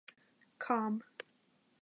[0.57, 1.03] Comm.